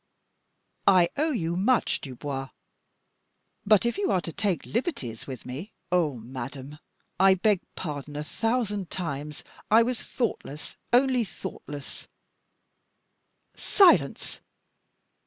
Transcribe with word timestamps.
I 0.87 1.09
owe 1.15 1.29
you 1.29 1.55
much, 1.55 2.01
Dubois, 2.01 2.49
but 3.67 3.85
if 3.85 3.99
you 3.99 4.09
are 4.09 4.19
to 4.21 4.33
take 4.33 4.65
liberties 4.65 5.27
with 5.27 5.45
me" 5.45 5.73
"Oh, 5.91 6.15
madame! 6.15 6.79
I 7.19 7.35
beg 7.35 7.61
pardon 7.75 8.15
a 8.15 8.23
thousand 8.23 8.89
times. 8.89 9.43
I 9.69 9.83
was 9.83 10.01
thoughtless 10.01 10.75
only 10.91 11.23
thoughtless" 11.23 12.07
"Silence! 13.55 14.41